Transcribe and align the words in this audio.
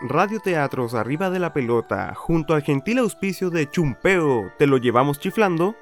radioteatros 0.00 0.94
arriba 0.94 1.30
de 1.30 1.38
la 1.38 1.52
pelota, 1.52 2.14
junto 2.14 2.54
al 2.54 2.62
gentil 2.62 2.98
auspicio 2.98 3.50
de 3.50 3.68
Chumpeo, 3.68 4.52
te 4.56 4.66
lo 4.66 4.76
llevamos 4.76 5.18
chiflando, 5.18 5.74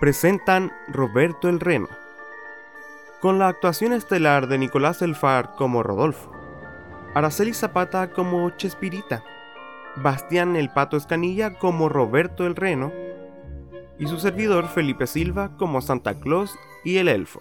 presentan 0.00 0.72
Roberto 0.88 1.48
el 1.48 1.60
Reno, 1.60 1.88
con 3.20 3.38
la 3.38 3.48
actuación 3.48 3.92
estelar 3.92 4.48
de 4.48 4.58
Nicolás 4.58 5.00
Elfar 5.02 5.54
como 5.54 5.82
Rodolfo, 5.82 6.32
Araceli 7.14 7.54
Zapata 7.54 8.10
como 8.10 8.50
Chespirita, 8.50 9.22
Bastián 9.96 10.56
el 10.56 10.70
Pato 10.70 10.96
Escanilla 10.96 11.54
como 11.58 11.88
Roberto 11.88 12.46
el 12.46 12.56
Reno, 12.56 12.92
y 13.98 14.06
su 14.06 14.18
servidor 14.18 14.66
Felipe 14.66 15.06
Silva 15.06 15.56
como 15.56 15.82
Santa 15.82 16.18
Claus 16.18 16.58
y 16.84 16.96
el 16.96 17.06
Elfo. 17.06 17.40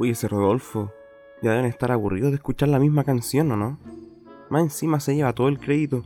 Uy, 0.00 0.12
ese 0.12 0.28
Rodolfo. 0.28 0.94
Ya 1.42 1.50
deben 1.50 1.66
estar 1.66 1.92
aburridos 1.92 2.30
de 2.30 2.36
escuchar 2.36 2.70
la 2.70 2.78
misma 2.78 3.04
canción, 3.04 3.52
¿o 3.52 3.56
no? 3.56 3.78
Más 4.48 4.62
encima 4.62 4.98
se 4.98 5.14
lleva 5.14 5.34
todo 5.34 5.48
el 5.48 5.60
crédito. 5.60 6.04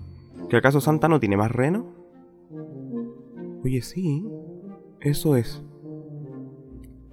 ¿Que 0.50 0.56
acaso 0.56 0.80
Santa 0.80 1.06
no 1.06 1.20
tiene 1.20 1.36
más 1.36 1.52
reno? 1.52 1.86
Oye, 3.62 3.82
sí. 3.82 4.26
Eso 4.98 5.36
es. 5.36 5.62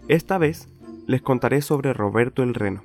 Esta 0.07 0.39
vez 0.39 0.69
les 1.05 1.21
contaré 1.21 1.61
sobre 1.61 1.93
Roberto 1.93 2.41
el 2.41 2.55
Reno. 2.55 2.83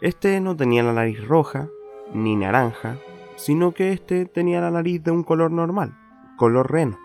Este 0.00 0.40
no 0.40 0.54
tenía 0.54 0.84
la 0.84 0.92
nariz 0.92 1.26
roja, 1.26 1.70
ni 2.14 2.36
naranja, 2.36 2.98
sino 3.34 3.72
que 3.72 3.90
este 3.90 4.26
tenía 4.26 4.60
la 4.60 4.70
nariz 4.70 5.02
de 5.02 5.10
un 5.10 5.24
color 5.24 5.50
normal, 5.50 5.98
color 6.36 6.70
reno. 6.70 7.00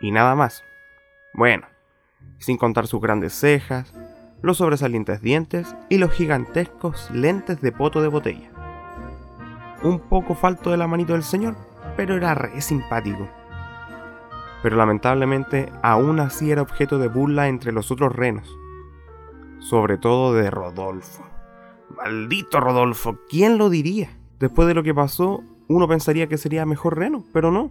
Y 0.00 0.10
nada 0.10 0.34
más. 0.34 0.64
Bueno, 1.32 1.68
sin 2.38 2.56
contar 2.56 2.88
sus 2.88 3.00
grandes 3.00 3.32
cejas, 3.32 3.94
los 4.42 4.58
sobresalientes 4.58 5.20
dientes 5.20 5.74
y 5.88 5.98
los 5.98 6.12
gigantescos 6.12 7.10
lentes 7.10 7.60
de 7.60 7.72
poto 7.72 8.02
de 8.02 8.08
botella. 8.08 8.50
Un 9.82 9.98
poco 10.00 10.34
falto 10.34 10.70
de 10.70 10.76
la 10.76 10.86
manito 10.86 11.12
del 11.12 11.22
señor, 11.22 11.56
pero 11.96 12.16
era 12.16 12.34
re 12.34 12.60
simpático. 12.60 13.28
Pero 14.62 14.76
lamentablemente 14.76 15.72
aún 15.82 16.20
así 16.20 16.50
era 16.50 16.62
objeto 16.62 16.98
de 16.98 17.08
burla 17.08 17.48
entre 17.48 17.72
los 17.72 17.90
otros 17.90 18.14
renos, 18.14 18.48
sobre 19.58 19.98
todo 19.98 20.34
de 20.34 20.50
Rodolfo. 20.50 21.24
Maldito 21.96 22.60
Rodolfo, 22.60 23.18
¿quién 23.28 23.58
lo 23.58 23.70
diría? 23.70 24.10
Después 24.38 24.68
de 24.68 24.74
lo 24.74 24.82
que 24.82 24.94
pasó, 24.94 25.42
uno 25.68 25.88
pensaría 25.88 26.26
que 26.26 26.38
sería 26.38 26.66
mejor 26.66 26.98
reno, 26.98 27.24
pero 27.32 27.50
no. 27.50 27.70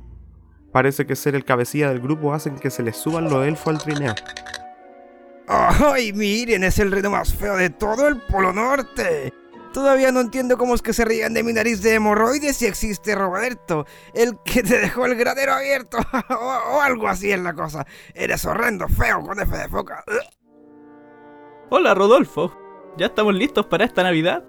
Parece 0.72 1.06
que 1.06 1.16
ser 1.16 1.36
el 1.36 1.46
cabecilla 1.46 1.90
del 1.90 2.02
grupo 2.02 2.34
hace 2.34 2.54
que 2.56 2.70
se 2.70 2.84
le 2.84 2.92
suban 2.92 3.26
los 3.26 3.46
elfos 3.46 3.68
al 3.68 3.82
trineo. 3.82 4.14
¡Ay, 5.48 6.12
miren! 6.14 6.64
Es 6.64 6.80
el 6.80 6.92
reno 6.92 7.12
más 7.12 7.34
feo 7.34 7.56
de 7.56 7.70
todo 7.70 8.08
el 8.08 8.22
Polo 8.22 8.52
Norte. 8.54 9.34
Todavía 9.74 10.12
no 10.12 10.22
entiendo 10.22 10.58
cómo 10.58 10.74
es 10.74 10.82
que 10.82 10.94
se 10.94 11.04
rían 11.04 11.34
de 11.34 11.44
mi 11.44 11.52
nariz 11.52 11.82
de 11.82 11.96
hemorroides 11.96 12.56
si 12.56 12.66
existe 12.66 13.14
Roberto, 13.14 13.86
el 14.14 14.40
que 14.46 14.64
te 14.64 14.80
dejó 14.80 15.06
el 15.06 15.16
granero 15.16 15.54
abierto, 15.54 15.98
o, 16.30 16.82
algo 16.82 17.10
así 17.10 17.32
es 17.32 17.40
la 17.42 17.54
cosa. 17.54 17.86
Eres 18.14 18.46
horrendo, 18.46 18.88
feo, 18.88 19.22
con 19.22 19.40
F 19.40 19.58
de 19.58 19.68
foca. 19.68 20.04
Hola, 21.70 21.94
Rodolfo. 21.94 22.58
¿Ya 22.98 23.08
estamos 23.08 23.36
listos 23.36 23.66
para 23.66 23.84
esta 23.84 24.02
Navidad? 24.02 24.46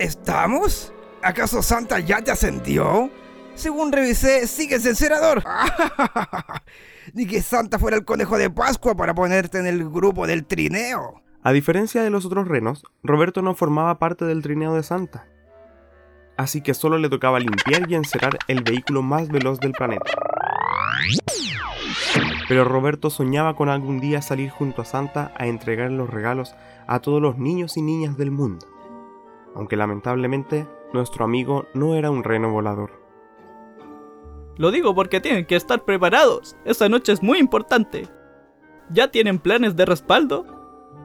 ¿Estamos? 0.00 0.92
¿Acaso 1.22 1.62
Santa 1.62 2.00
ya 2.00 2.20
te 2.22 2.32
ascendió? 2.32 3.08
Según 3.56 3.90
revisé, 3.90 4.46
sigues 4.46 4.84
el 4.84 4.96
cerador. 4.96 5.42
Ni 7.14 7.26
que 7.26 7.40
Santa 7.40 7.78
fuera 7.78 7.96
el 7.96 8.04
conejo 8.04 8.36
de 8.36 8.50
Pascua 8.50 8.94
para 8.94 9.14
ponerte 9.14 9.58
en 9.58 9.66
el 9.66 9.88
grupo 9.88 10.26
del 10.26 10.44
trineo. 10.44 11.22
A 11.42 11.52
diferencia 11.52 12.02
de 12.02 12.10
los 12.10 12.26
otros 12.26 12.46
renos, 12.46 12.84
Roberto 13.02 13.40
no 13.40 13.54
formaba 13.54 13.98
parte 13.98 14.26
del 14.26 14.42
trineo 14.42 14.74
de 14.74 14.82
Santa. 14.82 15.26
Así 16.36 16.60
que 16.60 16.74
solo 16.74 16.98
le 16.98 17.08
tocaba 17.08 17.40
limpiar 17.40 17.90
y 17.90 17.94
encerrar 17.94 18.38
el 18.46 18.62
vehículo 18.62 19.00
más 19.00 19.28
veloz 19.28 19.58
del 19.58 19.72
planeta. 19.72 20.12
Pero 22.48 22.64
Roberto 22.64 23.08
soñaba 23.08 23.56
con 23.56 23.70
algún 23.70 24.00
día 24.00 24.20
salir 24.20 24.50
junto 24.50 24.82
a 24.82 24.84
Santa 24.84 25.32
a 25.38 25.46
entregar 25.46 25.90
los 25.90 26.10
regalos 26.10 26.54
a 26.86 27.00
todos 27.00 27.22
los 27.22 27.38
niños 27.38 27.78
y 27.78 27.82
niñas 27.82 28.18
del 28.18 28.30
mundo. 28.30 28.66
Aunque 29.54 29.76
lamentablemente, 29.76 30.66
nuestro 30.92 31.24
amigo 31.24 31.66
no 31.72 31.94
era 31.94 32.10
un 32.10 32.22
reno 32.22 32.50
volador. 32.50 33.05
Lo 34.58 34.70
digo 34.70 34.94
porque 34.94 35.20
tienen 35.20 35.44
que 35.44 35.56
estar 35.56 35.84
preparados. 35.84 36.56
Esta 36.64 36.88
noche 36.88 37.12
es 37.12 37.22
muy 37.22 37.38
importante. 37.38 38.08
¿Ya 38.90 39.10
tienen 39.10 39.38
planes 39.38 39.76
de 39.76 39.84
respaldo? 39.84 40.46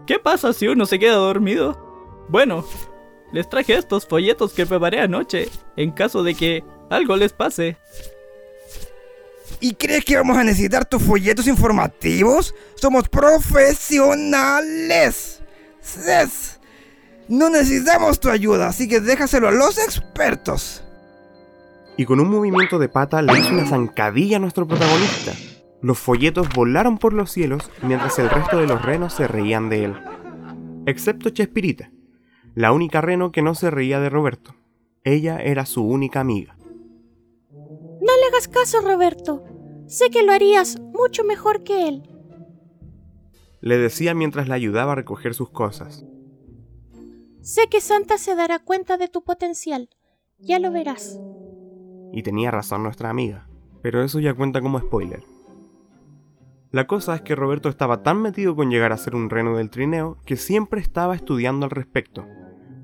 ¿Qué 0.08 0.20
pasa 0.20 0.54
si 0.54 0.68
uno 0.68 0.86
se 0.86 1.00
queda 1.00 1.16
dormido? 1.16 2.26
Bueno, 2.30 2.64
les 3.34 3.50
traje 3.50 3.76
estos 3.76 4.08
folletos 4.08 4.54
que 4.54 4.66
preparé 4.66 5.02
anoche, 5.02 5.50
en 5.76 5.92
caso 5.92 6.24
de 6.24 6.36
que 6.36 6.64
algo 6.90 7.18
les 7.18 7.34
pase. 7.34 7.78
¿Y 9.60 9.76
crees 9.76 10.06
que 10.06 10.16
vamos 10.16 10.38
a 10.38 10.44
necesitar 10.44 10.86
tus 10.86 11.04
folletos 11.04 11.48
informativos? 11.48 12.56
Somos 12.76 13.10
profesionales. 13.10 15.42
No 17.28 17.50
necesitamos 17.50 18.20
tu 18.20 18.30
ayuda, 18.30 18.68
así 18.68 18.88
que 18.88 19.02
déjaselo 19.02 19.50
a 19.50 19.52
los 19.52 19.78
expertos 19.78 20.84
y 22.02 22.06
con 22.06 22.20
un 22.20 22.32
movimiento 22.32 22.80
de 22.80 22.90
pata 22.90 23.22
le 23.22 23.38
hizo 23.38 23.54
una 23.54 23.68
zancadilla 23.68 24.38
a 24.38 24.40
nuestro 24.40 24.68
protagonista. 24.68 25.34
Los 25.84 26.00
folletos 26.00 26.50
volaron 26.50 26.98
por 26.98 27.14
los 27.14 27.30
cielos 27.30 27.70
mientras 27.84 28.18
el 28.18 28.28
resto 28.28 28.58
de 28.58 28.66
los 28.66 28.82
renos 28.82 29.14
se 29.14 29.28
reían 29.28 29.70
de 29.70 29.84
él. 29.84 29.96
Excepto 30.88 31.30
Chespirita, 31.30 31.92
la 32.56 32.72
única 32.72 33.02
reno 33.02 33.32
que 33.32 33.44
no 33.44 33.54
se 33.54 33.70
reía 33.70 34.00
de 34.00 34.10
Roberto. 34.10 34.56
Ella 35.04 35.38
era 35.44 35.68
su 35.68 35.84
única 35.84 36.22
amiga. 36.22 36.58
No 37.52 38.18
le 38.20 38.28
hagas 38.32 38.48
caso, 38.48 38.82
Roberto. 38.82 39.44
Sé 39.86 40.10
que 40.10 40.24
lo 40.24 40.32
harías 40.32 40.80
mucho 40.80 41.24
mejor 41.24 41.64
que 41.64 41.88
él. 41.88 42.02
Le 43.60 43.78
decía 43.78 44.16
mientras 44.16 44.48
la 44.48 44.56
ayudaba 44.56 44.94
a 44.94 44.96
recoger 44.96 45.36
sus 45.36 45.52
cosas. 45.52 46.04
Sé 47.42 47.70
que 47.70 47.80
Santa 47.80 48.18
se 48.18 48.34
dará 48.34 48.58
cuenta 48.58 48.98
de 48.98 49.08
tu 49.08 49.24
potencial. 49.24 49.92
Ya 50.40 50.58
lo 50.58 50.72
verás. 50.72 51.20
Y 52.14 52.24
tenía 52.24 52.52
razón 52.52 52.84
nuestra 52.84 53.10
amiga, 53.10 53.48
pero 53.82 54.04
eso 54.04 54.20
ya 54.20 54.34
cuenta 54.34 54.62
como 54.62 54.80
spoiler. 54.80 55.24
La 56.72 56.88
cosa 56.88 57.16
es 57.16 57.22
que 57.22 57.36
Roberto 57.36 57.68
estaba 57.68 58.02
tan 58.02 58.22
metido 58.22 58.56
con 58.56 58.70
llegar 58.70 58.94
a 58.94 58.98
ser 58.98 59.14
un 59.14 59.30
reno 59.30 59.58
del 59.58 59.70
trineo 59.70 60.18
que 60.26 60.38
siempre 60.38 60.80
estaba 60.80 61.16
estudiando 61.16 61.66
al 61.66 61.72
respecto. 61.72 62.26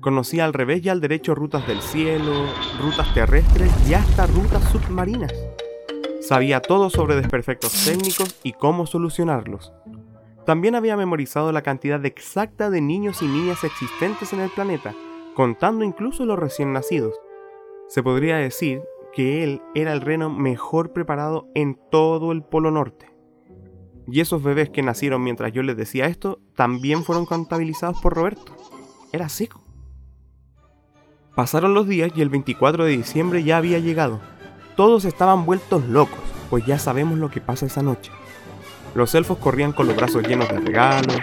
Conocía 0.00 0.44
al 0.44 0.52
revés 0.52 0.84
y 0.84 0.90
al 0.90 1.00
derecho 1.00 1.34
rutas 1.34 1.66
del 1.66 1.80
cielo, 1.80 2.44
rutas 2.82 3.12
terrestres 3.14 3.72
y 3.88 3.94
hasta 3.94 4.26
rutas 4.26 4.62
submarinas. 4.70 5.32
Sabía 6.20 6.60
todo 6.60 6.90
sobre 6.90 7.16
desperfectos 7.16 7.84
técnicos 7.86 8.38
y 8.42 8.52
cómo 8.52 8.86
solucionarlos. 8.86 9.72
También 10.44 10.74
había 10.74 10.96
memorizado 10.96 11.50
la 11.52 11.62
cantidad 11.62 12.04
exacta 12.04 12.68
de 12.68 12.82
niños 12.82 13.22
y 13.22 13.26
niñas 13.26 13.64
existentes 13.64 14.32
en 14.32 14.40
el 14.40 14.50
planeta, 14.50 14.94
contando 15.34 15.84
incluso 15.84 16.26
los 16.26 16.38
recién 16.38 16.72
nacidos. 16.72 17.14
Se 17.88 18.02
podría 18.02 18.36
decir 18.36 18.82
que 19.18 19.42
él 19.42 19.62
era 19.74 19.92
el 19.92 20.00
reno 20.00 20.30
mejor 20.30 20.92
preparado 20.92 21.48
en 21.56 21.76
todo 21.90 22.30
el 22.30 22.44
Polo 22.44 22.70
Norte. 22.70 23.10
Y 24.06 24.20
esos 24.20 24.44
bebés 24.44 24.70
que 24.70 24.80
nacieron 24.80 25.24
mientras 25.24 25.52
yo 25.52 25.64
les 25.64 25.76
decía 25.76 26.06
esto 26.06 26.38
también 26.54 27.02
fueron 27.02 27.26
contabilizados 27.26 28.00
por 28.00 28.14
Roberto. 28.14 28.54
Era 29.12 29.28
seco. 29.28 29.64
Pasaron 31.34 31.74
los 31.74 31.88
días 31.88 32.12
y 32.14 32.22
el 32.22 32.28
24 32.28 32.84
de 32.84 32.96
diciembre 32.96 33.42
ya 33.42 33.56
había 33.56 33.80
llegado. 33.80 34.20
Todos 34.76 35.04
estaban 35.04 35.44
vueltos 35.44 35.84
locos, 35.88 36.20
pues 36.48 36.64
ya 36.64 36.78
sabemos 36.78 37.18
lo 37.18 37.28
que 37.28 37.40
pasa 37.40 37.66
esa 37.66 37.82
noche. 37.82 38.12
Los 38.94 39.16
elfos 39.16 39.38
corrían 39.38 39.72
con 39.72 39.88
los 39.88 39.96
brazos 39.96 40.28
llenos 40.28 40.48
de 40.48 40.60
regalos, 40.60 41.18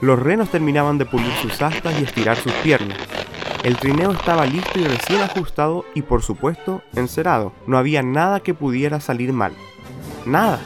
los 0.00 0.18
renos 0.18 0.50
terminaban 0.50 0.98
de 0.98 1.06
pulir 1.06 1.30
sus 1.40 1.62
astas 1.62 1.94
y 2.00 2.02
estirar 2.02 2.36
sus 2.38 2.52
piernas, 2.54 2.98
el 3.66 3.76
trineo 3.78 4.12
estaba 4.12 4.46
listo 4.46 4.78
y 4.78 4.84
recién 4.84 5.20
ajustado 5.22 5.84
y 5.92 6.02
por 6.02 6.22
supuesto 6.22 6.82
encerado. 6.94 7.52
No 7.66 7.78
había 7.78 8.00
nada 8.00 8.38
que 8.38 8.54
pudiera 8.54 9.00
salir 9.00 9.32
mal. 9.32 9.54
Nada. 10.24 10.60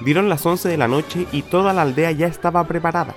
Dieron 0.00 0.28
las 0.28 0.46
11 0.46 0.68
de 0.68 0.76
la 0.76 0.86
noche 0.86 1.26
y 1.32 1.42
toda 1.42 1.72
la 1.72 1.82
aldea 1.82 2.12
ya 2.12 2.28
estaba 2.28 2.62
preparada. 2.68 3.16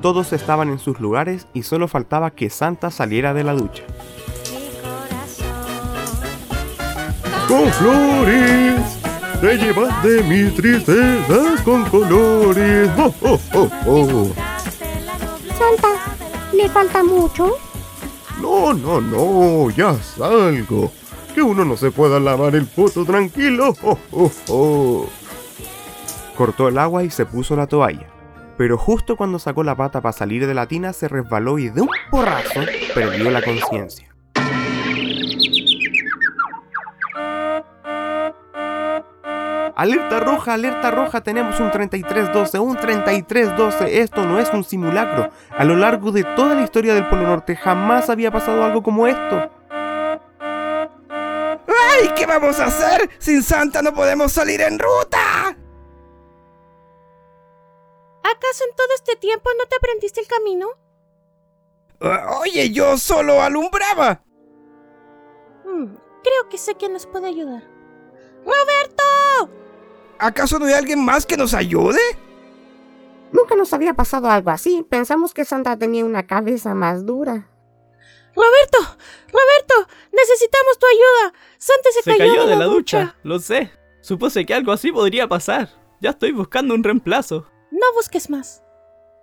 Todos 0.00 0.32
estaban 0.32 0.70
en 0.70 0.78
sus 0.78 0.98
lugares 0.98 1.46
y 1.52 1.62
solo 1.62 1.86
faltaba 1.86 2.30
que 2.30 2.48
Santa 2.48 2.90
saliera 2.90 3.34
de 3.34 3.44
la 3.44 3.52
ducha. 3.52 3.82
Con 7.46 7.70
flores, 7.70 8.80
te 9.42 9.58
llevaste 9.58 10.22
mis 10.22 10.54
tristezas 10.54 11.60
con 11.60 11.84
colores. 11.90 12.88
¡Oh, 12.96 13.14
oh, 13.20 13.40
oh, 13.52 13.70
oh! 13.86 14.28
Santa, 15.58 15.88
¿le 16.54 16.66
falta 16.70 17.02
mucho? 17.02 17.58
No, 18.44 18.74
no, 18.74 19.00
no, 19.00 19.70
ya 19.70 19.94
salgo. 19.94 20.92
Que 21.34 21.40
uno 21.40 21.64
no 21.64 21.78
se 21.78 21.90
pueda 21.90 22.20
lavar 22.20 22.54
el 22.54 22.66
poto 22.66 23.06
tranquilo. 23.06 23.74
Cortó 26.36 26.68
el 26.68 26.76
agua 26.76 27.04
y 27.04 27.10
se 27.10 27.24
puso 27.24 27.56
la 27.56 27.66
toalla. 27.66 28.06
Pero 28.58 28.76
justo 28.76 29.16
cuando 29.16 29.38
sacó 29.38 29.64
la 29.64 29.74
pata 29.74 30.02
para 30.02 30.12
salir 30.12 30.46
de 30.46 30.52
la 30.52 30.66
tina 30.66 30.92
se 30.92 31.08
resbaló 31.08 31.58
y 31.58 31.70
de 31.70 31.80
un 31.80 31.88
porrazo 32.10 32.60
perdió 32.94 33.30
la 33.30 33.40
conciencia. 33.40 34.13
Alerta 39.76 40.20
roja, 40.20 40.54
alerta 40.54 40.92
roja, 40.92 41.20
tenemos 41.20 41.58
un 41.58 41.70
3312, 41.72 42.58
un 42.60 42.76
3312. 42.76 44.00
Esto 44.00 44.24
no 44.24 44.38
es 44.38 44.48
un 44.50 44.62
simulacro. 44.62 45.30
A 45.50 45.64
lo 45.64 45.74
largo 45.74 46.12
de 46.12 46.22
toda 46.22 46.54
la 46.54 46.62
historia 46.62 46.94
del 46.94 47.08
Polo 47.08 47.22
Norte 47.22 47.56
jamás 47.56 48.08
había 48.08 48.30
pasado 48.30 48.64
algo 48.64 48.84
como 48.84 49.08
esto. 49.08 49.50
¡Ay! 51.66 52.10
¿Qué 52.16 52.24
vamos 52.26 52.60
a 52.60 52.66
hacer? 52.66 53.10
Sin 53.18 53.42
Santa 53.42 53.82
no 53.82 53.92
podemos 53.92 54.30
salir 54.30 54.60
en 54.60 54.78
ruta. 54.78 55.56
¿Acaso 58.22 58.64
en 58.68 58.76
todo 58.76 58.88
este 58.94 59.16
tiempo 59.16 59.50
no 59.58 59.66
te 59.66 59.76
aprendiste 59.76 60.20
el 60.20 60.28
camino? 60.28 60.68
Uh, 62.00 62.40
oye, 62.42 62.70
yo 62.70 62.96
solo 62.96 63.42
alumbraba. 63.42 64.22
Hmm, 65.64 65.94
creo 66.22 66.48
que 66.48 66.58
sé 66.58 66.74
quién 66.76 66.92
nos 66.92 67.06
puede 67.06 67.28
ayudar. 67.28 67.62
¡Roberto! 68.44 69.03
¿Acaso 70.18 70.58
no 70.58 70.66
hay 70.66 70.74
alguien 70.74 71.04
más 71.04 71.26
que 71.26 71.36
nos 71.36 71.54
ayude? 71.54 72.00
Nunca 73.32 73.56
nos 73.56 73.72
había 73.72 73.94
pasado 73.94 74.30
algo 74.30 74.50
así. 74.50 74.86
Pensamos 74.88 75.34
que 75.34 75.44
Santa 75.44 75.76
tenía 75.76 76.04
una 76.04 76.26
cabeza 76.26 76.74
más 76.74 77.04
dura. 77.04 77.48
Roberto, 78.36 78.78
Roberto, 79.28 79.92
necesitamos 80.12 80.78
tu 80.78 80.86
ayuda. 80.86 81.38
Santa 81.58 81.88
se, 81.92 82.02
se 82.02 82.18
cayó, 82.18 82.46
de 82.46 82.56
la 82.56 82.64
ducha. 82.66 83.16
Lo 83.22 83.38
sé. 83.38 83.70
Supuse 84.00 84.44
que 84.44 84.54
algo 84.54 84.72
así 84.72 84.92
podría 84.92 85.28
pasar. 85.28 85.70
Ya 86.00 86.10
estoy 86.10 86.32
buscando 86.32 86.74
un 86.74 86.84
reemplazo. 86.84 87.46
No 87.70 87.86
busques 87.94 88.28
más. 88.30 88.62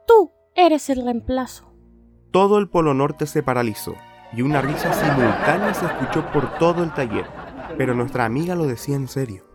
Tú 0.07 0.31
eres 0.55 0.89
el 0.89 1.03
reemplazo. 1.03 1.73
Todo 2.31 2.57
el 2.57 2.69
Polo 2.69 2.93
Norte 2.93 3.27
se 3.27 3.43
paralizó 3.43 3.95
y 4.33 4.41
una 4.41 4.61
risa 4.61 4.93
simultánea 4.93 5.73
se 5.73 5.85
escuchó 5.85 6.31
por 6.31 6.57
todo 6.57 6.83
el 6.83 6.93
taller. 6.93 7.25
Pero 7.77 7.93
nuestra 7.93 8.25
amiga 8.25 8.55
lo 8.55 8.65
decía 8.65 8.95
en 8.95 9.07
serio. 9.07 9.50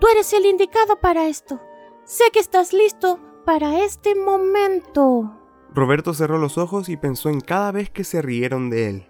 Tú 0.00 0.06
eres 0.08 0.32
el 0.32 0.46
indicado 0.46 1.00
para 1.00 1.26
esto. 1.28 1.60
Sé 2.04 2.24
que 2.32 2.40
estás 2.40 2.72
listo 2.72 3.18
para 3.46 3.84
este 3.84 4.14
momento. 4.14 5.40
Roberto 5.72 6.14
cerró 6.14 6.38
los 6.38 6.58
ojos 6.58 6.88
y 6.88 6.96
pensó 6.96 7.30
en 7.30 7.40
cada 7.40 7.72
vez 7.72 7.90
que 7.90 8.04
se 8.04 8.22
rieron 8.22 8.70
de 8.70 8.90
él. 8.90 9.08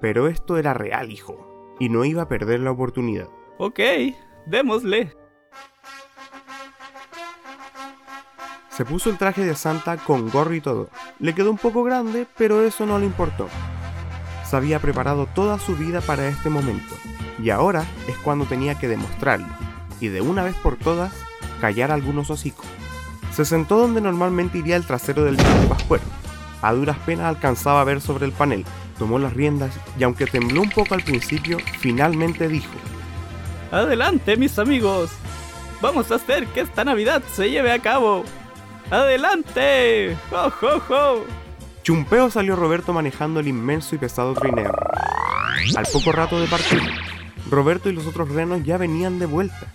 Pero 0.00 0.28
esto 0.28 0.58
era 0.58 0.74
real, 0.74 1.10
hijo, 1.10 1.74
y 1.78 1.88
no 1.88 2.04
iba 2.04 2.22
a 2.22 2.28
perder 2.28 2.60
la 2.60 2.70
oportunidad. 2.70 3.28
Ok, 3.58 3.80
démosle. 4.46 5.16
Se 8.68 8.84
puso 8.84 9.08
el 9.08 9.16
traje 9.16 9.42
de 9.42 9.54
Santa 9.54 9.96
con 9.96 10.28
gorro 10.28 10.52
y 10.52 10.60
todo. 10.60 10.90
Le 11.18 11.34
quedó 11.34 11.50
un 11.50 11.56
poco 11.56 11.82
grande, 11.82 12.26
pero 12.36 12.60
eso 12.60 12.84
no 12.84 12.98
le 12.98 13.06
importó. 13.06 13.48
Se 14.44 14.54
había 14.54 14.80
preparado 14.80 15.26
toda 15.34 15.58
su 15.58 15.74
vida 15.76 16.02
para 16.02 16.28
este 16.28 16.50
momento, 16.50 16.94
y 17.42 17.48
ahora 17.48 17.86
es 18.06 18.18
cuando 18.18 18.44
tenía 18.44 18.78
que 18.78 18.86
demostrarlo, 18.86 19.46
y 20.00 20.08
de 20.08 20.20
una 20.20 20.42
vez 20.42 20.54
por 20.56 20.76
todas, 20.76 21.12
callar 21.60 21.90
algunos 21.90 22.30
hocicos. 22.30 22.66
Se 23.32 23.44
sentó 23.44 23.76
donde 23.76 24.00
normalmente 24.00 24.58
iría 24.58 24.76
el 24.76 24.86
trasero 24.86 25.24
del 25.24 25.36
viejo 25.36 25.68
pascuero. 25.68 26.04
A 26.62 26.72
duras 26.72 26.96
penas 27.04 27.26
alcanzaba 27.26 27.80
a 27.80 27.84
ver 27.84 28.00
sobre 28.00 28.26
el 28.26 28.32
panel, 28.32 28.64
tomó 28.98 29.18
las 29.18 29.34
riendas 29.34 29.72
y 29.98 30.04
aunque 30.04 30.26
tembló 30.26 30.62
un 30.62 30.70
poco 30.70 30.94
al 30.94 31.02
principio, 31.02 31.58
finalmente 31.78 32.48
dijo: 32.48 32.72
Adelante, 33.70 34.36
mis 34.36 34.58
amigos. 34.58 35.10
Vamos 35.82 36.10
a 36.10 36.14
hacer 36.14 36.46
que 36.46 36.60
esta 36.60 36.84
Navidad 36.84 37.22
se 37.34 37.50
lleve 37.50 37.70
a 37.70 37.78
cabo. 37.78 38.24
¡Adelante! 38.90 40.16
¡Jo, 40.30 40.50
jo, 40.50 40.80
jo! 40.80 41.24
Chumpeo 41.82 42.30
salió 42.30 42.56
Roberto 42.56 42.92
manejando 42.92 43.40
el 43.40 43.48
inmenso 43.48 43.94
y 43.94 43.98
pesado 43.98 44.32
trineo. 44.34 44.72
Al 45.76 45.86
poco 45.92 46.12
rato 46.12 46.40
de 46.40 46.46
partir, 46.46 46.80
Roberto 47.50 47.88
y 47.90 47.92
los 47.92 48.06
otros 48.06 48.30
renos 48.30 48.64
ya 48.64 48.78
venían 48.78 49.18
de 49.18 49.26
vuelta. 49.26 49.72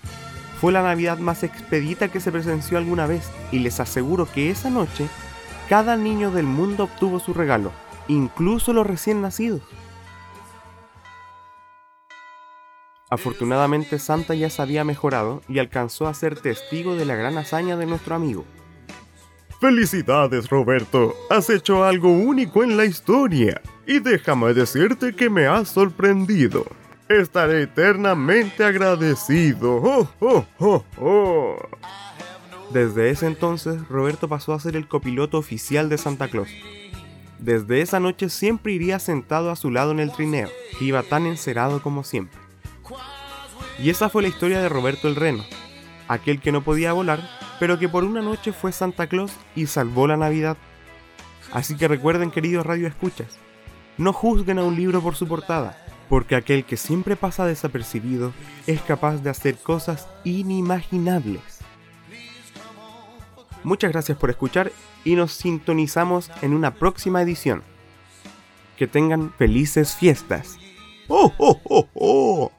Fue 0.61 0.71
la 0.71 0.83
Navidad 0.83 1.17
más 1.17 1.41
expedita 1.41 2.09
que 2.09 2.19
se 2.19 2.31
presenció 2.31 2.77
alguna 2.77 3.07
vez 3.07 3.31
y 3.51 3.57
les 3.57 3.79
aseguro 3.79 4.27
que 4.31 4.51
esa 4.51 4.69
noche 4.69 5.07
cada 5.67 5.97
niño 5.97 6.29
del 6.29 6.45
mundo 6.45 6.83
obtuvo 6.83 7.19
su 7.19 7.33
regalo, 7.33 7.71
incluso 8.07 8.71
los 8.71 8.85
recién 8.85 9.23
nacidos. 9.23 9.63
Afortunadamente 13.09 13.97
Santa 13.97 14.35
ya 14.35 14.51
se 14.51 14.61
había 14.61 14.83
mejorado 14.83 15.41
y 15.49 15.57
alcanzó 15.57 16.07
a 16.07 16.13
ser 16.13 16.39
testigo 16.39 16.95
de 16.95 17.05
la 17.05 17.15
gran 17.15 17.39
hazaña 17.39 17.75
de 17.75 17.87
nuestro 17.87 18.13
amigo. 18.13 18.45
Felicidades 19.59 20.47
Roberto, 20.47 21.15
has 21.31 21.49
hecho 21.49 21.83
algo 21.83 22.11
único 22.11 22.63
en 22.63 22.77
la 22.77 22.85
historia 22.85 23.61
y 23.87 23.99
déjame 23.99 24.53
decirte 24.53 25.15
que 25.15 25.27
me 25.27 25.47
has 25.47 25.69
sorprendido. 25.69 26.65
Estaré 27.19 27.63
eternamente 27.63 28.63
agradecido. 28.63 29.75
Oh, 29.75 30.07
oh, 30.59 30.83
oh. 30.99 31.57
Desde 32.71 33.09
ese 33.09 33.27
entonces, 33.27 33.87
Roberto 33.89 34.29
pasó 34.29 34.53
a 34.53 34.59
ser 34.59 34.75
el 34.77 34.87
copiloto 34.87 35.37
oficial 35.37 35.89
de 35.89 35.97
Santa 35.97 36.29
Claus. 36.29 36.49
Desde 37.39 37.81
esa 37.81 37.99
noche 37.99 38.29
siempre 38.29 38.71
iría 38.71 38.99
sentado 38.99 39.51
a 39.51 39.55
su 39.55 39.71
lado 39.71 39.91
en 39.91 39.99
el 39.99 40.11
trineo, 40.11 40.47
que 40.77 40.85
iba 40.85 41.03
tan 41.03 41.25
encerado 41.25 41.81
como 41.81 42.03
siempre. 42.03 42.39
Y 43.79 43.89
esa 43.89 44.09
fue 44.09 44.21
la 44.21 44.27
historia 44.27 44.61
de 44.61 44.69
Roberto 44.69 45.07
el 45.07 45.15
Reno, 45.15 45.43
aquel 46.07 46.39
que 46.39 46.51
no 46.51 46.63
podía 46.63 46.93
volar, 46.93 47.27
pero 47.59 47.79
que 47.79 47.89
por 47.89 48.03
una 48.03 48.21
noche 48.21 48.53
fue 48.53 48.71
Santa 48.71 49.07
Claus 49.07 49.33
y 49.55 49.65
salvó 49.65 50.07
la 50.07 50.17
Navidad. 50.17 50.55
Así 51.51 51.75
que 51.75 51.87
recuerden, 51.87 52.31
queridos 52.31 52.65
radio 52.65 52.87
escuchas, 52.87 53.37
no 53.97 54.13
juzguen 54.13 54.59
a 54.59 54.63
un 54.63 54.75
libro 54.75 55.01
por 55.01 55.15
su 55.15 55.27
portada, 55.27 55.80
porque 56.11 56.35
aquel 56.35 56.65
que 56.65 56.75
siempre 56.75 57.15
pasa 57.15 57.45
desapercibido 57.45 58.33
es 58.67 58.81
capaz 58.81 59.23
de 59.23 59.29
hacer 59.29 59.55
cosas 59.55 60.09
inimaginables. 60.25 61.59
Muchas 63.63 63.93
gracias 63.93 64.17
por 64.17 64.29
escuchar 64.29 64.73
y 65.05 65.15
nos 65.15 65.31
sintonizamos 65.31 66.29
en 66.41 66.53
una 66.53 66.73
próxima 66.73 67.21
edición. 67.21 67.63
Que 68.75 68.87
tengan 68.87 69.31
felices 69.37 69.95
fiestas. 69.95 70.57
¡Oh, 71.07 71.31
oh, 71.37 71.61
oh, 71.63 71.87
oh! 71.93 72.51